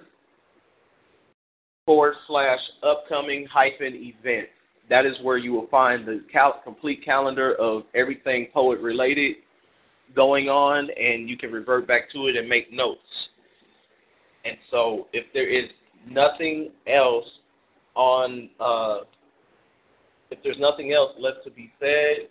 forward 1.86 2.16
slash 2.28 2.60
upcoming 2.84 3.46
hyphen 3.46 3.94
event. 3.96 4.48
That 4.90 5.06
is 5.06 5.16
where 5.22 5.38
you 5.38 5.54
will 5.54 5.68
find 5.68 6.06
the 6.08 6.24
cal- 6.32 6.62
complete 6.64 7.04
calendar 7.04 7.56
of 7.56 7.84
everything 7.94 8.48
poet 8.54 8.80
related 8.80 9.38
going 10.16 10.50
on, 10.50 10.90
and 10.98 11.30
you 11.30 11.38
can 11.38 11.52
revert 11.52 11.88
back 11.88 12.12
to 12.14 12.28
it 12.28 12.36
and 12.36 12.48
make 12.48 12.72
notes. 12.72 13.02
And 14.46 14.58
so, 14.72 15.08
if 15.12 15.26
there 15.34 15.50
is 15.50 15.70
nothing 16.10 16.72
else 16.88 17.26
on, 17.96 18.50
uh, 18.60 19.00
if 20.32 20.40
there's 20.44 20.60
nothing 20.60 20.94
else 20.94 21.12
left 21.20 21.44
to 21.46 21.52
be 21.52 21.72
said, 21.80 22.28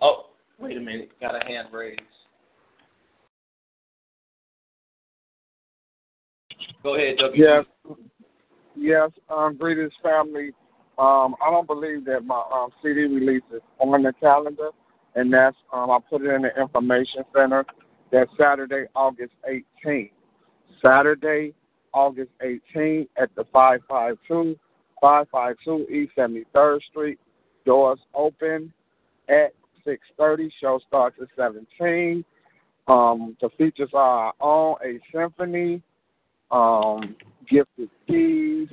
oh, 0.00 0.26
wait 0.58 0.76
a 0.76 0.80
minute, 0.80 1.10
got 1.20 1.34
a 1.34 1.44
hand 1.46 1.68
raised. 1.72 2.00
Go 6.82 6.96
ahead, 6.96 7.16
W. 7.18 7.42
Yes, 7.42 7.64
yes. 8.76 9.10
Um, 9.34 9.56
greetings, 9.56 9.92
family. 10.02 10.50
Um, 10.98 11.34
I 11.44 11.50
don't 11.50 11.66
believe 11.66 12.04
that 12.04 12.24
my 12.24 12.42
um, 12.52 12.68
CD 12.82 13.00
release 13.02 13.42
is 13.52 13.62
on 13.78 14.02
the 14.02 14.12
calendar, 14.20 14.68
and 15.14 15.32
that's 15.32 15.56
um, 15.72 15.90
I 15.90 15.98
put 16.10 16.22
it 16.22 16.30
in 16.30 16.42
the 16.42 16.60
information 16.60 17.24
center. 17.34 17.64
That's 18.12 18.30
Saturday, 18.38 18.84
August 18.94 19.32
18th. 19.84 20.10
Saturday, 20.82 21.54
August 21.94 22.30
18th 22.44 23.08
at 23.16 23.34
the 23.36 23.44
552 23.52 24.58
552 25.00 25.92
East 25.92 26.12
73rd 26.16 26.82
Street. 26.90 27.18
Doors 27.64 28.00
open 28.14 28.72
at 29.28 29.54
6:30. 29.86 30.50
Show 30.60 30.80
starts 30.86 31.16
at 31.20 31.28
17. 31.36 32.24
Um, 32.86 33.36
the 33.40 33.48
features 33.56 33.90
are 33.94 34.34
on 34.40 34.76
a 34.84 35.00
symphony, 35.10 35.82
um, 36.50 37.16
gifted 37.48 37.90
keys, 38.06 38.68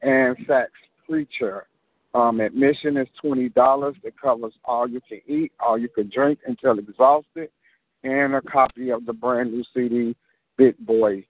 and 0.00 0.36
sax 0.46 0.70
preacher. 1.06 1.66
Um, 2.14 2.40
admission 2.40 2.96
is 2.96 3.08
twenty 3.20 3.48
dollars. 3.48 3.96
It 4.04 4.14
covers 4.20 4.54
all 4.64 4.88
you 4.88 5.00
can 5.06 5.20
eat, 5.26 5.52
all 5.58 5.76
you 5.76 5.88
can 5.88 6.08
drink 6.08 6.38
until 6.46 6.78
exhausted, 6.78 7.50
and 8.04 8.34
a 8.34 8.40
copy 8.40 8.90
of 8.90 9.04
the 9.04 9.12
brand 9.12 9.52
new 9.52 9.64
CD, 9.74 10.16
Big 10.56 10.78
Boy 10.78 11.26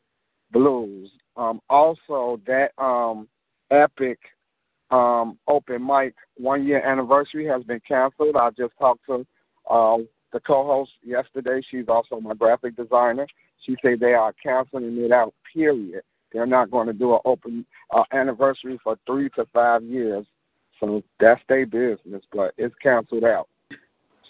Blues. 0.55 1.11
Um, 1.37 1.61
also, 1.69 2.41
that 2.47 2.71
um, 2.79 3.29
epic 3.71 4.19
um, 4.91 5.37
open 5.49 5.85
mic 5.85 6.15
one 6.37 6.65
year 6.65 6.81
anniversary 6.81 7.47
has 7.47 7.63
been 7.65 7.81
canceled. 7.87 8.37
I 8.37 8.51
just 8.51 8.73
talked 8.79 9.05
to 9.07 9.27
uh, 9.69 9.99
the 10.33 10.41
co-host 10.41 10.93
yesterday. 11.03 11.61
She's 11.71 11.89
also 11.89 12.21
my 12.21 12.35
graphic 12.35 12.77
designer. 12.77 13.27
She 13.67 13.77
said 13.83 13.99
they 13.99 14.15
are 14.15 14.33
canceling 14.41 14.97
it 14.99 15.11
out. 15.11 15.35
Period. 15.53 16.03
They're 16.33 16.47
not 16.47 16.71
going 16.71 16.87
to 16.87 16.93
do 16.93 17.15
an 17.15 17.21
open 17.25 17.67
uh, 17.91 18.05
anniversary 18.13 18.79
for 18.83 18.97
three 19.07 19.29
to 19.31 19.47
five 19.53 19.83
years. 19.83 20.25
So 20.81 21.03
that's 21.19 21.41
their 21.49 21.67
business, 21.67 22.23
but 22.33 22.55
it's 22.59 22.75
canceled 22.83 23.25
out. 23.25 23.49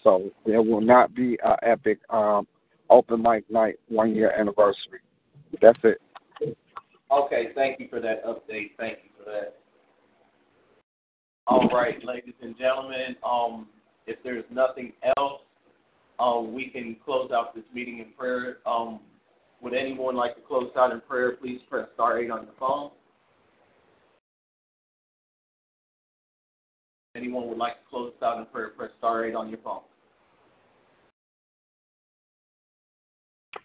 So 0.02 0.30
there 0.46 0.62
will 0.62 0.82
not 0.82 1.14
be 1.14 1.38
an 1.44 1.56
epic 1.62 1.98
um, 2.10 2.46
open 2.90 3.22
mic 3.22 3.50
night 3.50 3.76
one 3.88 4.14
year 4.14 4.32
anniversary. 4.38 5.00
That's 5.60 5.78
it. 5.82 6.00
Okay, 7.14 7.48
thank 7.54 7.78
you 7.78 7.86
for 7.88 8.00
that 8.00 8.24
update. 8.24 8.70
Thank 8.76 8.98
you 9.04 9.10
for 9.16 9.30
that. 9.30 9.56
All 11.46 11.68
right, 11.68 12.02
ladies 12.04 12.34
and 12.42 12.56
gentlemen, 12.58 13.16
um, 13.24 13.68
if 14.06 14.16
there's 14.24 14.44
nothing 14.50 14.92
else, 15.16 15.42
uh, 16.18 16.40
we 16.40 16.70
can 16.70 16.96
close 17.04 17.30
out 17.32 17.54
this 17.54 17.64
meeting 17.72 17.98
in 17.98 18.06
prayer. 18.18 18.58
Um, 18.66 19.00
would 19.60 19.74
anyone 19.74 20.16
like 20.16 20.34
to 20.36 20.40
close 20.42 20.70
out 20.76 20.92
in 20.92 21.00
prayer? 21.02 21.32
Please 21.32 21.60
press 21.68 21.86
star 21.94 22.18
eight 22.18 22.30
on 22.30 22.44
your 22.44 22.54
phone. 22.58 22.90
Anyone 27.16 27.48
would 27.48 27.58
like 27.58 27.74
to 27.74 27.90
close 27.90 28.12
out 28.22 28.38
in 28.38 28.46
prayer? 28.46 28.70
Press 28.70 28.90
star 28.98 29.24
eight 29.24 29.34
on 29.34 29.48
your 29.48 29.60
phone. 29.62 29.82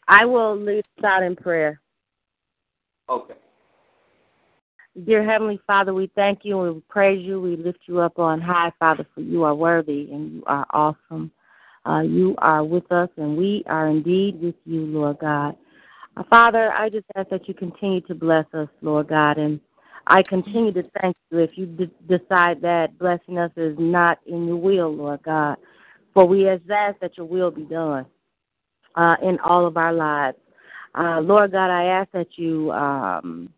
I 0.07 0.25
will 0.25 0.57
us 0.67 0.83
out 1.03 1.23
in 1.23 1.35
prayer. 1.35 1.79
Okay. 3.09 3.35
Dear 5.05 5.23
Heavenly 5.23 5.59
Father, 5.67 5.93
we 5.93 6.11
thank 6.15 6.39
you 6.43 6.61
and 6.61 6.75
we 6.75 6.81
praise 6.89 7.23
you. 7.23 7.39
We 7.39 7.55
lift 7.55 7.79
you 7.85 7.99
up 7.99 8.17
on 8.17 8.41
high, 8.41 8.71
Father, 8.79 9.05
for 9.13 9.21
you 9.21 9.43
are 9.43 9.53
worthy 9.53 10.09
and 10.11 10.33
you 10.33 10.43
are 10.47 10.65
awesome. 10.71 11.31
Uh, 11.85 12.01
you 12.01 12.35
are 12.39 12.63
with 12.63 12.91
us 12.91 13.09
and 13.15 13.37
we 13.37 13.63
are 13.67 13.87
indeed 13.87 14.41
with 14.41 14.55
you, 14.65 14.81
Lord 14.81 15.19
God. 15.19 15.55
Uh, 16.17 16.23
Father, 16.29 16.71
I 16.73 16.89
just 16.89 17.05
ask 17.15 17.29
that 17.29 17.47
you 17.47 17.53
continue 17.53 18.01
to 18.01 18.15
bless 18.15 18.45
us, 18.53 18.67
Lord 18.81 19.07
God, 19.09 19.37
and 19.37 19.59
I 20.07 20.23
continue 20.23 20.73
to 20.73 20.83
thank 20.99 21.15
you 21.31 21.37
if 21.39 21.51
you 21.55 21.67
d- 21.67 21.91
decide 22.07 22.61
that 22.61 22.97
blessing 22.97 23.37
us 23.37 23.51
is 23.55 23.75
not 23.77 24.17
in 24.25 24.47
your 24.47 24.57
will, 24.57 24.93
Lord 24.93 25.21
God. 25.23 25.57
For 26.15 26.25
we 26.25 26.49
ask 26.49 26.63
that 26.67 27.11
your 27.15 27.27
will 27.27 27.51
be 27.51 27.63
done 27.63 28.07
uh, 28.95 29.15
in 29.21 29.37
all 29.45 29.67
of 29.67 29.77
our 29.77 29.93
lives. 29.93 30.37
Uh, 30.95 31.21
Lord 31.21 31.51
God, 31.51 31.69
I 31.69 31.85
ask 31.85 32.11
that 32.11 32.37
you 32.37 32.71
um, 32.71 33.53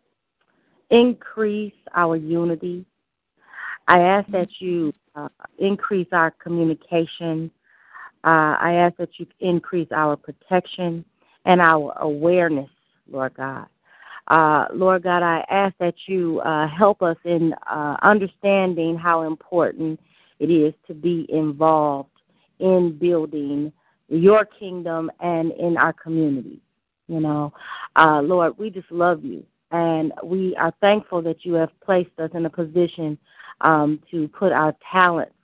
increase 0.92 1.74
our 1.94 2.16
unity. 2.16 2.84
I 3.88 4.00
ask 4.00 4.30
that 4.30 4.48
you 4.60 4.92
uh, 5.16 5.28
increase 5.58 6.06
our 6.12 6.30
communication. 6.30 7.50
Uh, 8.22 8.56
I 8.60 8.74
ask 8.74 8.96
that 8.98 9.18
you 9.18 9.26
increase 9.40 9.88
our 9.90 10.16
protection 10.16 11.04
and 11.44 11.60
our 11.60 11.92
awareness, 11.98 12.70
Lord 13.10 13.34
God. 13.34 13.66
Uh, 14.28 14.66
Lord 14.72 15.02
God, 15.02 15.22
I 15.22 15.44
ask 15.50 15.74
that 15.78 15.94
you 16.06 16.40
uh, 16.40 16.68
help 16.68 17.02
us 17.02 17.16
in 17.24 17.54
uh, 17.68 17.96
understanding 18.02 18.96
how 18.96 19.22
important 19.22 19.98
it 20.38 20.50
is 20.50 20.74
to 20.86 20.94
be 20.94 21.26
involved 21.28 22.10
in 22.60 22.96
building 22.98 23.72
your 24.08 24.44
kingdom 24.44 25.10
and 25.20 25.50
in 25.52 25.76
our 25.76 25.92
community. 25.92 26.60
You 27.08 27.20
know, 27.20 27.52
uh, 27.96 28.20
Lord, 28.22 28.56
we 28.58 28.70
just 28.70 28.90
love 28.92 29.24
you, 29.24 29.44
and 29.72 30.12
we 30.22 30.54
are 30.56 30.72
thankful 30.80 31.22
that 31.22 31.44
you 31.44 31.54
have 31.54 31.70
placed 31.80 32.18
us 32.18 32.30
in 32.34 32.46
a 32.46 32.50
position 32.50 33.18
um, 33.62 34.00
to 34.10 34.28
put 34.28 34.52
our 34.52 34.76
talents 34.90 35.34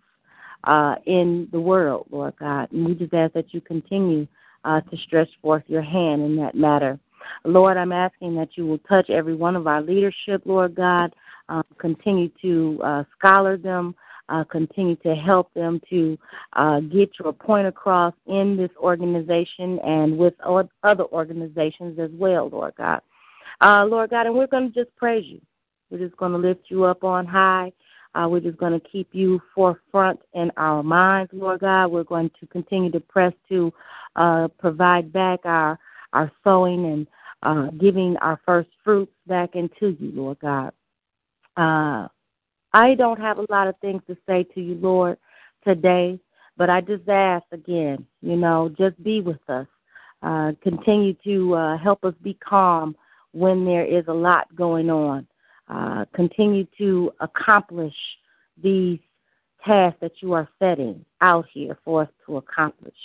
uh, 0.65 0.97
in 1.07 1.49
the 1.51 1.61
world, 1.61 2.07
Lord 2.11 2.35
God. 2.39 2.71
And 2.71 2.87
we 2.87 2.95
just 2.95 3.15
ask 3.15 3.33
that 3.33 3.53
you 3.55 3.61
continue 3.61 4.27
uh, 4.65 4.83
to 4.83 4.97
stretch 4.99 5.31
forth 5.41 5.63
your 5.67 5.83
hand 5.83 6.23
in 6.23 6.37
that 6.37 6.55
matter. 6.55 6.99
Lord, 7.45 7.77
I'm 7.77 7.93
asking 7.93 8.37
that 8.37 8.51
you 8.57 8.67
will 8.67 8.79
touch 8.79 9.11
every 9.11 9.35
one 9.35 9.57
of 9.57 9.67
our 9.67 9.81
leadership, 9.81 10.43
Lord 10.45 10.75
God. 10.75 11.15
Uh, 11.49 11.63
continue 11.79 12.31
to 12.43 12.79
uh, 12.85 13.05
scholar 13.17 13.57
them, 13.57 13.95
uh, 14.29 14.45
continue 14.45 14.97
to 14.97 15.15
help 15.15 15.53
them 15.55 15.81
to 15.89 16.19
uh, 16.55 16.81
get 16.81 17.11
your 17.19 17.33
point 17.33 17.67
across 17.67 18.13
in 18.27 18.57
this 18.57 18.71
organization 18.79 19.79
and 19.79 20.19
with 20.19 20.35
other 20.83 21.05
organizations 21.05 21.99
as 21.99 22.11
well, 22.13 22.51
Lord 22.51 22.75
God. 22.77 23.01
Uh, 23.61 23.85
Lord 23.85 24.11
God, 24.11 24.27
and 24.27 24.35
we're 24.35 24.47
going 24.47 24.73
to 24.73 24.85
just 24.85 24.95
praise 24.97 25.25
you. 25.27 25.41
We're 25.91 25.99
just 25.99 26.17
going 26.17 26.33
to 26.33 26.39
lift 26.39 26.65
you 26.69 26.85
up 26.85 27.05
on 27.05 27.27
high. 27.27 27.73
Uh, 28.15 28.27
we're 28.29 28.41
just 28.41 28.59
going 28.59 28.79
to 28.79 28.89
keep 28.89 29.09
you 29.13 29.41
forefront 29.55 30.21
in 30.35 30.51
our 30.57 30.83
minds, 30.83 31.31
Lord 31.33 31.61
God. 31.61 31.89
We're 31.89 32.05
going 32.05 32.31
to 32.41 32.47
continue 32.47 32.91
to 32.93 33.01
press 33.01 33.33
to 33.49 33.73
uh, 34.17 34.49
provide 34.59 35.13
back 35.13 35.41
our 35.45 35.79
our 36.15 36.33
sowing 36.43 36.87
and 36.87 37.07
uh, 37.43 37.71
giving 37.79 38.17
our 38.19 38.41
first 38.47 38.71
fruits 38.83 39.13
back 39.27 39.55
into 39.55 39.97
you, 40.01 40.11
Lord 40.15 40.39
God. 40.41 40.73
Uh, 41.57 42.09
I 42.73 42.95
don't 42.95 43.21
have 43.21 43.39
a 43.39 43.47
lot 43.51 43.69
of 43.69 43.75
things 43.81 44.03
to 44.07 44.17
say 44.27 44.45
to 44.55 44.61
you, 44.61 44.75
Lord, 44.75 45.19
today. 45.65 46.19
But 46.57 46.71
I 46.71 46.81
just 46.81 47.09
ask 47.09 47.45
again, 47.53 48.05
you 48.21 48.37
know, 48.37 48.75
just 48.77 49.01
be 49.03 49.21
with 49.21 49.39
us. 49.49 49.67
Uh, 50.23 50.53
continue 50.63 51.15
to 51.25 51.55
uh, 51.55 51.79
help 51.79 52.05
us 52.05 52.15
be 52.23 52.35
calm 52.35 52.97
when 53.39 53.65
there 53.65 53.85
is 53.85 54.05
a 54.09 54.13
lot 54.13 54.55
going 54.57 54.91
on. 54.91 55.27
Uh, 55.69 56.05
continue 56.15 56.67
to 56.77 57.13
accomplish 57.21 57.95
these 58.63 58.99
tasks 59.65 59.99
that 60.01 60.13
you 60.21 60.33
are 60.33 60.49
setting 60.59 61.05
out 61.21 61.45
here 61.53 61.79
for 61.85 62.03
us 62.03 62.09
to 62.27 62.39
accomplish. 62.39 62.97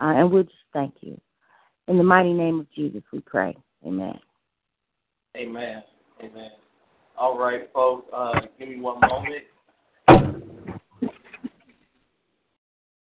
Uh, 0.00 0.14
and 0.16 0.30
we'll 0.30 0.42
just 0.42 0.54
thank 0.72 0.94
you. 1.00 1.18
In 1.88 1.96
the 1.96 2.04
mighty 2.04 2.32
name 2.32 2.60
of 2.60 2.70
Jesus, 2.72 3.02
we 3.12 3.20
pray. 3.20 3.56
Amen. 3.86 4.18
Amen. 5.36 5.82
Amen. 6.20 6.50
All 7.18 7.38
right, 7.38 7.68
folks. 7.72 8.08
Uh, 8.14 8.40
give 8.58 8.68
me 8.68 8.78
one 8.78 9.00
moment. 9.00 9.44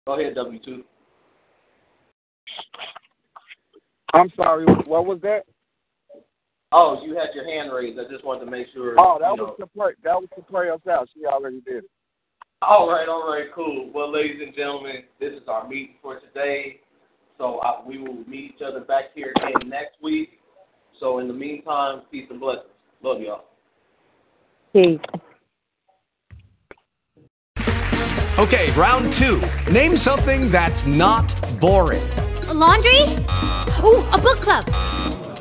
Go 0.07 0.20
ahead, 0.20 0.35
W 0.35 0.59
two. 0.64 0.85
I'm 4.12 4.31
sorry. 4.37 4.66
What 4.87 5.07
was 5.07 5.20
that? 5.22 5.44
Oh, 6.76 7.00
you 7.06 7.14
had 7.14 7.28
your 7.37 7.48
hand 7.48 7.72
raised. 7.72 8.00
I 8.00 8.10
just 8.10 8.24
wanted 8.24 8.46
to 8.46 8.50
make 8.50 8.66
sure. 8.74 8.96
Oh, 8.98 9.16
that 9.20 9.30
was 9.30 9.54
know. 9.58 9.64
to 9.64 9.70
pray. 9.78 9.92
That 10.02 10.14
was 10.14 10.28
to 10.34 10.42
pray 10.42 10.70
us 10.70 10.80
out. 10.90 11.08
She 11.14 11.24
already 11.24 11.60
did. 11.60 11.84
it. 11.84 11.90
All 12.62 12.90
right, 12.90 13.08
all 13.08 13.30
right, 13.30 13.46
cool. 13.54 13.92
Well, 13.94 14.12
ladies 14.12 14.40
and 14.44 14.56
gentlemen, 14.56 15.04
this 15.20 15.34
is 15.34 15.46
our 15.46 15.68
meeting 15.68 15.94
for 16.02 16.18
today. 16.18 16.80
So 17.38 17.58
uh, 17.58 17.82
we 17.87 17.98
will 17.98 18.24
meet 18.26 18.56
each 18.56 18.62
other 18.66 18.80
back 18.80 19.04
here 19.14 19.32
again 19.37 19.68
next 19.68 20.02
week. 20.02 20.40
So 20.98 21.20
in 21.20 21.28
the 21.28 21.34
meantime, 21.34 22.02
peace 22.10 22.26
and 22.28 22.40
blessings. 22.40 22.66
Love 23.04 23.20
y'all. 23.20 23.44
Peace. 24.72 24.98
Okay, 28.37 28.72
round 28.72 29.12
two. 29.12 29.40
Name 29.70 29.96
something 29.96 30.50
that's 30.50 30.87
not 30.87 31.32
boring. 31.60 32.02
A 32.48 32.54
laundry? 32.54 32.98
Ooh, 33.84 34.02
a 34.12 34.18
book 34.20 34.38
club. 34.38 34.64